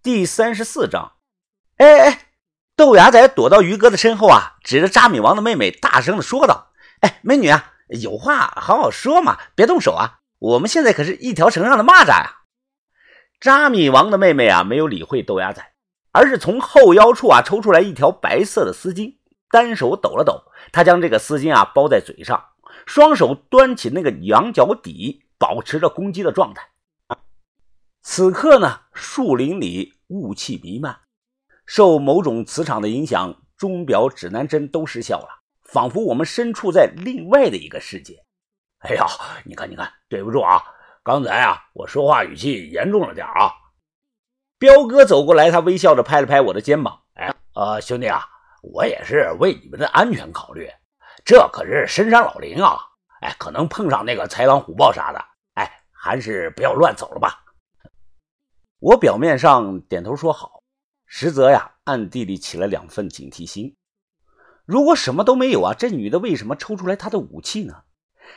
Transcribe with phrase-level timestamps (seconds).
[0.00, 1.14] 第三十四章，
[1.76, 2.26] 哎哎，
[2.76, 6.70] 豆芽仔躲到于哥的身后啊，指着扎米王的妹妹大声的说道
[7.02, 10.20] ：“哎，美女啊，有话好好说嘛，别动手啊！
[10.38, 12.42] 我们现在可是一条绳上的蚂蚱呀！”
[13.40, 15.72] 扎米王的妹妹啊，没有理会豆芽仔，
[16.12, 19.16] 而是从后腰处啊抽出来一条白色的丝巾，
[19.50, 22.50] 单手抖了抖，她将这个丝巾啊包在嘴上，
[22.86, 26.68] 双手端起那个羊角底，保持着攻击的状态。
[28.02, 31.00] 此刻呢，树林里雾气弥漫，
[31.66, 35.28] 受某种磁场的影响，钟表、指南针都失效了，
[35.62, 38.24] 仿佛我们身处在另外的一个世界。
[38.78, 39.04] 哎呀，
[39.44, 40.62] 你看，你看，对不住啊，
[41.02, 43.52] 刚才啊，我说话语气严重了点啊。
[44.58, 48.24] 彪哥走过来，他微笑着拍了拍我的肩膀：“哎，呃，兄弟啊，
[48.62, 50.68] 我也是为你们的安全考虑，
[51.24, 52.78] 这可是深山老林啊，
[53.20, 57.44] 哎，可能碰上那个豺狼虎豹啥的，哎，还是不要乱走了吧。”
[58.80, 60.62] 我表面上点头说好，
[61.04, 63.74] 实则呀，暗地里起了两份警惕心。
[64.64, 67.82] 如果什么都没有啊，这女的为什么抽出来她的武器呢？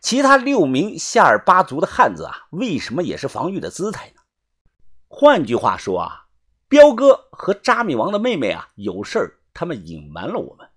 [0.00, 4.20] 其他六名夏尔巴族的汉子啊，为什么也是防御的姿态呢？
[5.08, 6.26] 换句话说啊，
[6.68, 10.68] 彪哥和扎米王的妹妹啊，有事儿，他们隐瞒了我们。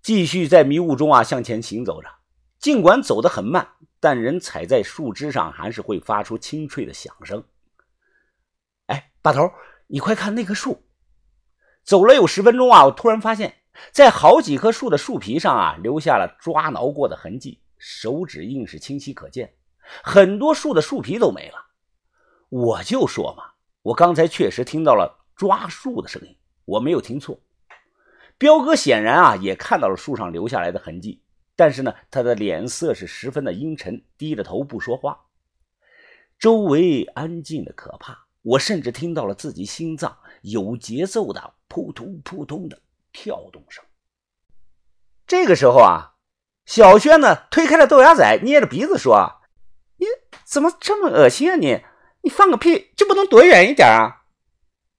[0.00, 2.08] 继续在迷雾中啊向前行走着，
[2.58, 3.68] 尽管走得很慢，
[4.00, 7.44] 但人踩在树枝上还是会发出清脆的响声。
[9.26, 9.50] 大头，
[9.88, 10.84] 你快看那棵树！
[11.82, 13.56] 走了有十分钟啊，我突然发现，
[13.90, 19.52] 在好几棵树的树皮上啊，留下了抓挠过的痕迹，手指印是清晰可见。
[20.00, 21.56] 很多树的树皮都没了。
[22.50, 23.42] 我就说嘛，
[23.82, 27.40] 我刚才确实听到了抓树的声音，我没有听错。
[28.38, 31.20] 彪哥显然啊也看到了树上留下来的痕迹，
[31.56, 35.18] 但是呢，他的脸色是十分的阴沉，低着头不说话。
[36.38, 38.25] 周围安静的可怕。
[38.46, 42.80] 我甚至听到了自己心脏有节奏的扑通扑通的
[43.12, 43.84] 跳动声。
[45.26, 46.14] 这个时候啊，
[46.64, 49.40] 小轩呢推开了豆芽仔，捏着鼻子说
[49.98, 50.06] ：“你
[50.44, 51.56] 怎么这么恶心啊？
[51.56, 51.82] 你
[52.22, 54.22] 你放个屁就不能躲远一点啊？”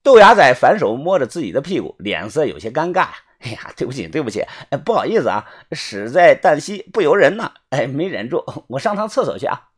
[0.04, 3.08] 豆芽仔反手摸着自己的屁股，脸色有些尴尬。
[3.38, 4.44] 哎呀，对不起，对不起，
[4.84, 9.70] 不好意思啊，屎在旦夕不由人呐，哎，没忍住，我上趟厕所去啊。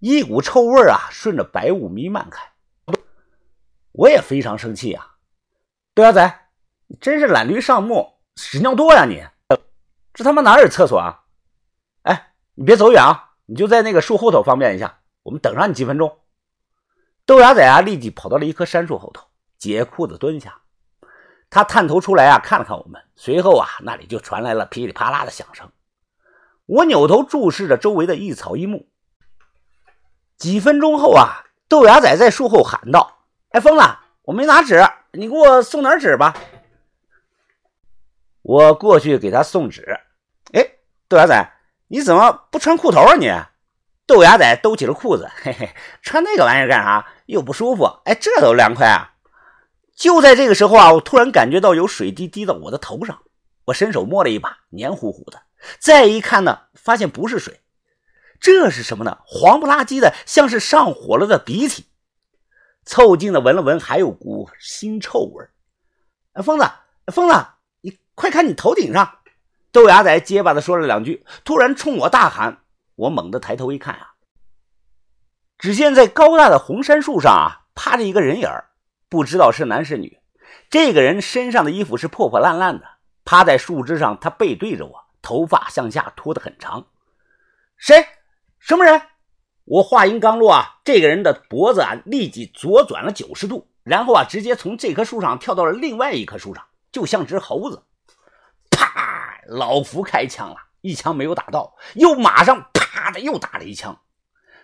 [0.00, 2.49] 一股臭味啊，顺着白雾弥漫开。
[3.92, 5.16] 我也非常生气啊，
[5.94, 6.48] 豆芽仔，
[6.86, 9.24] 你真是懒驴上木，屎尿多呀你！
[10.14, 11.24] 这他妈哪有厕所啊？
[12.02, 16.18] 哎，你别走远啊，你就在那个树后头方便一下，我们等上你几分钟。
[17.26, 19.26] 豆芽仔啊，立即跑到了一棵杉树后头，
[19.58, 20.62] 解裤子蹲下，
[21.50, 25.70] 他探头出来啊，看了看我们，随后啊，那里就传来了噼里啪啦的响声。
[26.66, 28.88] 我扭头注视着周围的一草一木，
[30.36, 33.19] 几分钟后啊，豆芽仔在树后喊道。
[33.50, 34.00] 哎，疯了！
[34.22, 34.80] 我没拿纸，
[35.12, 36.36] 你给我送点纸吧。
[38.42, 39.98] 我过去给他送纸。
[40.52, 40.64] 哎，
[41.08, 41.52] 豆芽仔，
[41.88, 43.14] 你怎么不穿裤头啊？
[43.16, 43.28] 你
[44.06, 47.04] 豆芽仔兜起了裤子，嘿嘿，穿那个玩意儿干啥？
[47.26, 47.84] 又不舒服。
[48.04, 49.14] 哎，这都凉快啊！
[49.96, 53.20] 就在这个时候啊，我突然感觉到有水滴滴到我的头上，
[53.64, 55.42] 我伸手摸了一把，黏糊糊的。
[55.80, 57.60] 再一看呢，发现不是水，
[58.40, 59.18] 这是什么呢？
[59.26, 61.86] 黄不拉几的，像是上火了的鼻涕。
[62.90, 65.52] 凑近的闻了闻，还有股腥臭味儿。
[66.42, 66.68] 疯子，
[67.12, 67.46] 疯子，
[67.82, 69.18] 你快看你头顶上！
[69.70, 72.64] 豆芽仔结巴的说了两句，突然冲我大喊。
[72.96, 74.14] 我猛地抬头一看啊，
[75.56, 78.70] 只见在高大的红杉树上啊，趴着一个人影儿，
[79.08, 80.18] 不知道是男是女。
[80.68, 82.84] 这个人身上的衣服是破破烂烂的，
[83.24, 86.88] 趴在树枝上，他背对着我，头发向下拖得很长。
[87.76, 88.04] 谁？
[88.58, 89.00] 什么人？
[89.70, 97.84] 我话音刚落啊，这个人的脖子啊立即左转了九十度，然后啊直接从这棵树上跳到了另外一棵树上，就像只猴子。
[98.68, 99.40] 啪！
[99.46, 104.00] 老福开枪了，一枪没有打到，又马上啪的又打了一枪。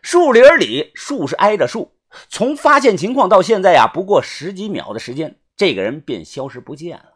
[0.03, 1.97] 树林里树是挨着树，
[2.29, 7.13] 从发现情况到现在呀，不过十几秒的时间，这个人便消失不见了。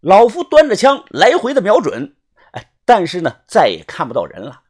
[0.00, 2.16] 老夫端着枪来回的瞄准，
[2.52, 4.62] 哎，但是呢，再也看不到人了。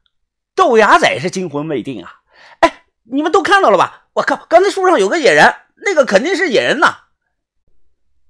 [0.58, 2.22] 豆芽仔是惊魂未定啊！
[2.58, 4.08] 哎，你们都看到了吧？
[4.14, 7.04] 我靠，刚才树上有个野人，那个肯定是野人呐！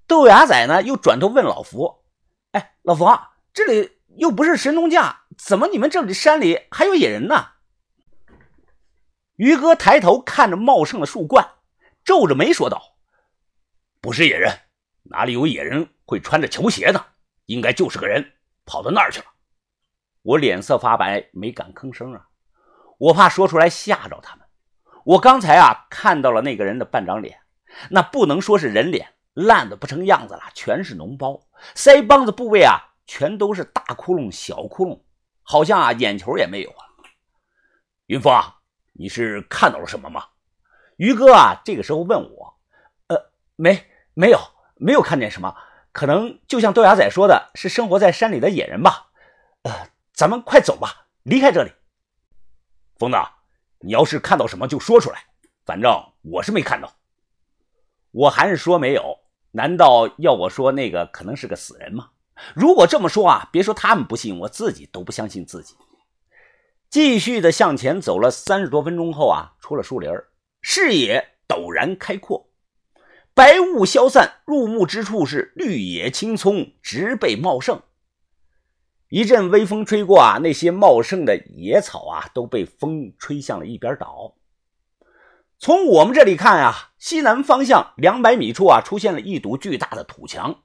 [0.06, 2.04] 豆芽仔呢，又转头问老福
[2.52, 3.06] ：“哎，老福，
[3.54, 7.52] 这里又不是神农架，怎么你们这里山里还有野人呢？”
[9.36, 11.52] 于哥抬头看着茂盛的树冠，
[12.04, 12.98] 皱着眉说道
[14.02, 14.52] ：“不是野人，
[15.04, 17.06] 哪里有野人会穿着球鞋呢？
[17.46, 18.34] 应该就是个人
[18.66, 19.26] 跑到那儿去了。”
[20.22, 22.28] 我脸色发白，没敢吭声啊，
[22.98, 24.44] 我怕说出来吓着他们。
[25.04, 27.40] 我刚才啊看到了那个人的半张脸，
[27.90, 31.40] 那不能说是人脸，烂的不成样子了，全是脓包，
[31.74, 32.76] 腮帮子部位啊，
[33.06, 35.00] 全都是大窟窿、小窟窿，
[35.42, 36.84] 好像啊眼球也没有啊。
[38.06, 38.56] 云峰啊，
[38.94, 40.24] 你是看到了什么吗？
[40.96, 42.58] 于哥啊，这个时候问我，
[43.06, 44.38] 呃，没，没有，
[44.76, 45.54] 没有看见什么，
[45.92, 49.10] 可能就像豆芽仔说的，是生活在山里的野人吧。
[49.62, 49.72] 呃，
[50.18, 51.70] 咱们快走吧，离开这里。
[52.96, 53.16] 疯子，
[53.78, 55.26] 你要是看到什么就说出来，
[55.64, 55.92] 反正
[56.22, 56.92] 我是没看到。
[58.10, 59.16] 我还是说没有，
[59.52, 62.10] 难道要我说那个可能是个死人吗？
[62.52, 65.76] 如果这么说啊，别说他们不信，我自己都不相信自己。
[66.90, 70.10] 继续的向前走了三十多分钟后啊，出了树林
[70.60, 72.50] 视野陡然开阔，
[73.34, 77.80] 白雾消散，入目之处是绿野青葱，植被茂盛。
[79.08, 84.34] 一阵微风吹过啊，那些茂盛的野草啊都被风吹向了一边倒。
[85.58, 90.62] 从我们这里看啊，西南方向两百米处啊出现了一堵巨大的土墙，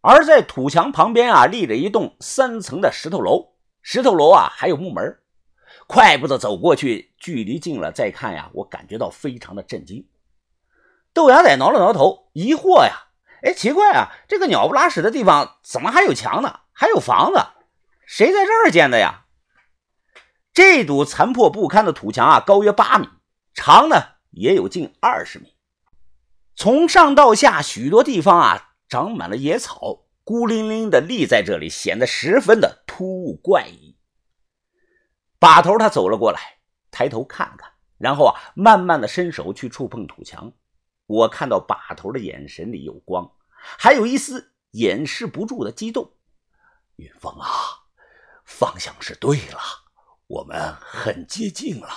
[0.00, 5.18] 而在土墙旁边啊立着一栋三层的石头楼，石头楼啊还有木门。
[5.88, 10.06] 快步的走过去，距离近了再看呀，我感觉到非常的震惊。
[11.12, 13.05] 豆芽仔挠了挠头，疑惑呀
[13.46, 16.62] ：“哎，奇怪啊，这个鸟不拉屎的地方怎么还有墙呢？
[16.72, 17.40] 还有房子？
[18.04, 19.26] 谁在这儿建的呀？”
[20.52, 23.08] 这堵残破不堪的土墙啊，高约八米，
[23.54, 24.02] 长呢
[24.32, 25.54] 也有近二十米。
[26.56, 33.96] 从上到下，许多地方啊长满了野草，孤零零的立在这里，显得十分的突兀怪异。
[35.38, 36.40] 把头他走了过来，
[36.90, 40.52] 抬头看看，然后啊，慢慢的伸手去触碰土墙。
[41.06, 43.30] 我看到把头的眼神里有光，
[43.78, 46.16] 还有一丝掩饰不住的激动。
[46.96, 47.50] 云峰啊，
[48.44, 49.60] 方向是对了，
[50.26, 51.88] 我们很接近了。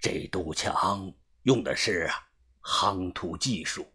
[0.00, 2.10] 这堵墙用的是
[2.62, 3.92] 夯土技术，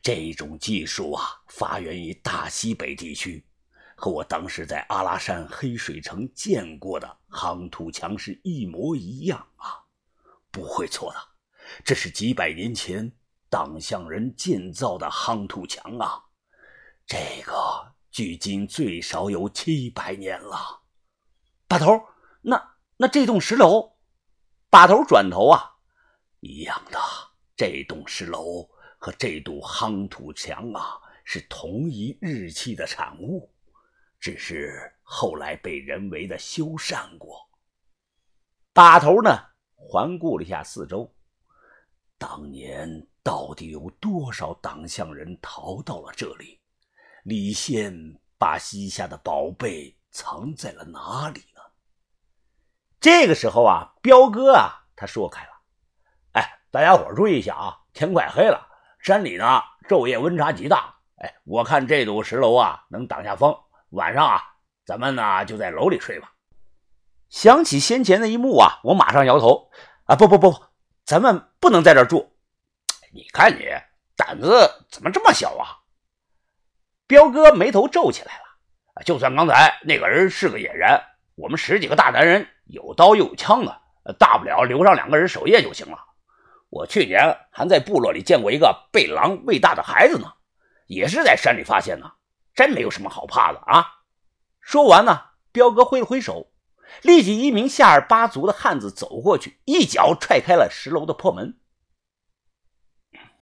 [0.00, 3.44] 这种技术啊，发源于大西北地区。
[3.96, 9.76] 和我当时在阿拉善黑水城见过的夯土墙是一模一样啊，
[10.50, 11.18] 不会错的。
[11.84, 13.12] 这是几百年前
[13.50, 16.24] 党项人建造的夯土墙啊，
[17.04, 17.52] 这个
[18.12, 20.82] 距今最少有七百年了。
[21.66, 22.00] 把头，
[22.40, 23.96] 那那这栋石楼，
[24.70, 25.78] 把头转头啊，
[26.38, 26.98] 一样的。
[27.56, 33.52] 这栋石楼和这堵夯土墙啊，是同一日期的产物。
[34.20, 37.48] 只是后来被人为的修缮过。
[38.72, 39.36] 把头呢，
[39.74, 41.12] 环顾了一下四周，
[42.16, 46.58] 当年到底有多少党项人逃到了这里？
[47.24, 47.94] 李现
[48.38, 51.60] 把西夏的宝贝藏在了哪里呢？
[52.98, 55.50] 这个时候啊，彪哥啊，他说开了
[56.32, 58.66] ：“哎，大家伙注意一下啊，天快黑了，
[59.00, 59.44] 山里呢
[59.88, 60.94] 昼夜温差极大。
[61.16, 63.54] 哎，我看这堵石楼啊，能挡下风。”
[63.90, 64.40] 晚上啊，
[64.84, 66.32] 咱们呢就在楼里睡吧。
[67.28, 69.70] 想起先前的一幕啊，我马上摇头
[70.04, 70.54] 啊，不不不，
[71.04, 72.29] 咱们不能在这住。
[73.12, 73.66] 你看你
[74.16, 75.82] 胆子怎么这么小啊？
[77.06, 79.02] 彪哥眉头皱起来了。
[79.04, 81.00] 就算刚才那个人是个野人，
[81.34, 83.80] 我们十几个大男人有刀又有枪的，
[84.18, 85.98] 大不了留上两个人守夜就行了。
[86.68, 90.32] 我去年还在部落里见过一个被狼喂大的孩子呢，
[90.86, 92.12] 也是在山里发现的。
[92.54, 93.86] 真没有什么好怕的啊！
[94.60, 96.52] 说完呢，彪哥挥了挥手，
[97.02, 101.59] 立即一名夏尔巴族的汉子走过去，一脚踹开了石楼的破门。